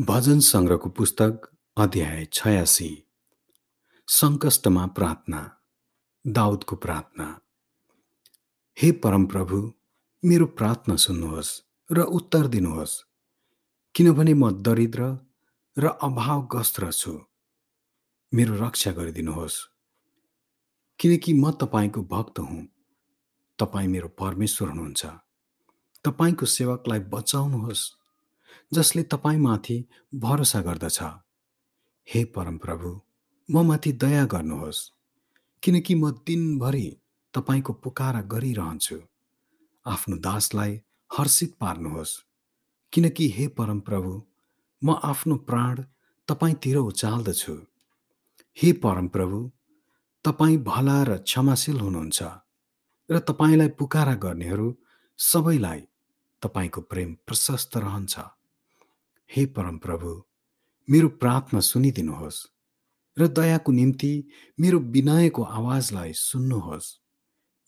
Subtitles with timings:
[0.00, 3.06] भजन सङ्ग्रहको पुस्तक अध्याय छयासी।
[4.08, 5.58] सङ्कष्टमा प्रार्थना
[6.26, 7.40] दाउदको प्रार्थना।
[8.78, 9.74] हे परमप्रभु
[10.24, 11.62] मेरो प्रार्थना सुन्नुहोस्
[11.92, 13.04] र उत्तर दिनुहोस्
[13.94, 15.18] किनभने म दरिद्र
[15.78, 17.20] र अभावग्रस्त छु।
[18.34, 19.70] मेरो रक्षा गरिदिनुहोस्।
[20.98, 22.68] किनकि म तपाईँको भक्त हुँ।
[23.58, 25.06] तपाईँ मेरो परमेश्वर हुनुहुन्छ।
[26.04, 28.03] तपाईँको सेवकलाई बचाउनुहोस्।
[28.74, 29.76] जसले तपाईँमाथि
[30.14, 30.98] भरोसा गर्दछ।
[32.08, 32.90] हे परमप्रभु
[33.48, 34.80] म माथि दया गर्नुहोस्
[35.62, 36.86] किनकि म दिनभरि
[37.34, 38.98] तपाईँको पुकारा गरिरहन्छु।
[39.86, 40.72] आफ्नो दासलाई
[41.10, 42.20] हर्षित पार्नुहोस्
[42.92, 44.12] किनकि हे परमप्रभु
[44.82, 45.82] म आफ्नो प्राण
[46.28, 47.56] तपाईँतिर उचाल्दछु।
[48.56, 49.38] हे परमप्रभु
[50.24, 52.22] तपाईँ भला र क्षमाशील हुनुहुन्छ
[53.08, 54.68] र तपाईँलाई पुकारा गर्नेहरू
[55.18, 55.80] सबैलाई
[56.42, 58.14] तपाईँको प्रेम प्रशस्त रहन्छ।
[59.36, 60.24] हे परमप्रभु
[60.90, 62.46] मेरो प्रार्थना सुनिदिनुहोस्
[63.18, 64.28] र दयाको निम्ति
[64.60, 67.00] मेरो विनयको आवाजलाई सुन्नुहोस्।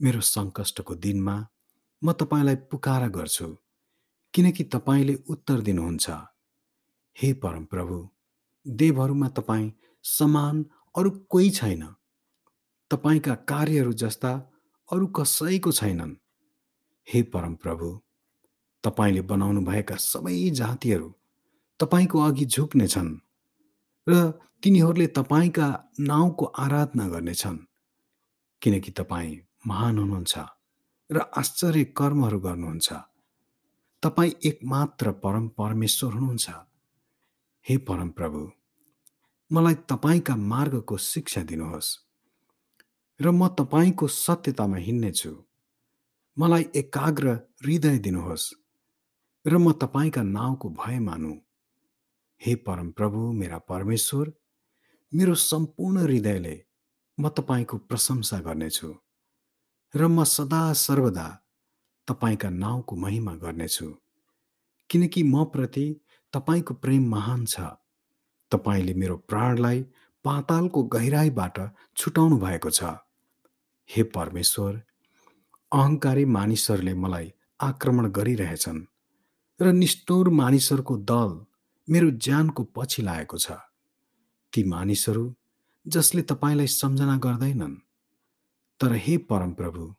[0.03, 1.49] मेरो सङ्कष्टको दिनमा
[2.05, 3.57] म तपाईँलाई पुकारा गर्छु
[4.35, 6.11] किनकि तपाईँले उत्तर दिनुहुन्छ।
[7.17, 8.11] हे परमप्रभु
[8.67, 9.73] देवहरूमा तपाईँ
[10.03, 10.65] समान
[10.97, 11.95] अरू कोही छैन।
[12.91, 14.33] तपाईँका कार्यहरू जस्ता
[14.93, 16.17] अरू कसैको छैनन्।
[17.09, 18.03] हे परमप्रभु
[18.85, 21.16] तपाईँले बनाउनु भएका सबै जातिहरू
[21.81, 23.17] तपाईँको अघि झुक्नेछन्
[24.07, 24.31] र
[24.63, 25.67] तिनीहरूले तपाईँका
[26.01, 27.59] नाउँको आराधना गर्नेछन्।
[28.63, 30.35] किनकि तपाईँ महान हुनुहुन्छ
[31.11, 32.89] र आश्चर्य कर्महरू गर्नुहुन्छ।
[34.03, 36.51] तपाईँ एकमात्र परम परमेश्वर हुनुहुन्छ।
[37.67, 38.41] हे परमप्रभु
[39.51, 41.91] मलाई तपाईँका मार्गको शिक्षा दिनुहोस्
[43.21, 45.33] र म तपाईँको सत्यतामा हिँड्नेछु।
[46.37, 47.29] मलाई एकाग्र
[47.65, 48.55] हृदय दिनुहोस्
[49.47, 51.46] र म तपाईँका नाउँको भय मानु।
[52.41, 54.33] हे परमप्रभु मेरा परमेश्वर
[55.15, 56.65] मेरो सम्पूर्ण हृदयले
[57.21, 58.95] म तपाईँको प्रशंसा गर्नेछु
[59.97, 61.43] र म सदा सर्वदा
[62.09, 63.95] तपाईँका नाउँको महिमा गर्नेछु।
[64.91, 66.01] किनकि म प्रति
[66.33, 67.61] तपाईँको प्रेम महान छ।
[68.51, 69.83] तपाईँले मेरो प्राणलाई
[70.25, 71.59] पातालको गहिराईबाट
[71.97, 72.83] छुटाउनु भएको छ।
[73.89, 74.83] हे परमेश्वर
[75.73, 78.85] अहङ्कारी मानिसहरूले मलाई आक्रमण गरिरहेछन्
[79.63, 81.46] र निष्ठुर मानिसहरूको दल
[81.89, 83.53] मेरो ज्यानको पछि लागेको छ।
[84.53, 85.35] ती मानिसहरू
[85.87, 87.75] जसले तपाईँलाई सम्झना गर्दैनन्।
[88.81, 89.95] तर हे परमप्रभु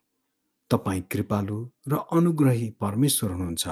[0.70, 3.68] तपाईँ कृपालु र अनुग्रही परमेश्वर हुनुहुन्छ।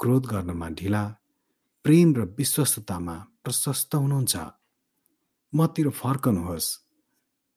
[0.00, 1.02] क्रोध गर्नमा ढिला
[1.84, 4.36] प्रेम र विश्वस्ततामा प्रशस्त हुनुहुन्छ।
[5.54, 6.68] मतिर फर्कनुहोस्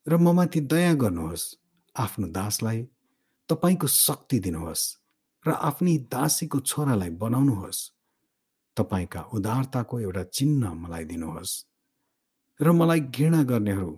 [0.08, 1.44] र ममाथि दया गर्नुहोस्।
[1.94, 2.78] आफ्नो दासलाई
[3.48, 4.84] तपाईँको शक्ति दिनुहोस्
[5.46, 7.99] र आफ्नी दासीको छोरालाई बनाउनुहोस्।
[8.76, 11.54] तपाईँका उदारताको एउटा चिन्ह मलाई दिनुहोस्
[12.60, 13.92] र मलाई घृणा गर्नेहरू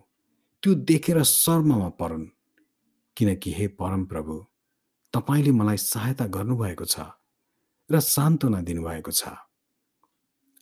[0.62, 2.26] त्यो देखेर शर्ममा परुन्।
[3.16, 4.34] किनकि हे परमप्रभु
[5.14, 6.96] तपाईँले मलाई सहायता गर्नुभएको छ
[7.90, 9.28] र सान्त्वना दिनुभएको छ।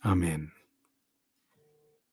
[0.03, 0.41] आमेन।